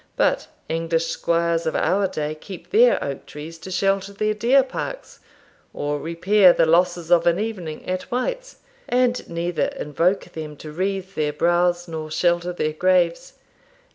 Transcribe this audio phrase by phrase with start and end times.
[0.15, 5.19] But English squires of our day keep their oak trees to shelter their deer parks,
[5.75, 8.55] or repair the losses of an evening at White's,
[8.89, 13.33] and neither invoke them to wreathe their brows nor shelter their graves.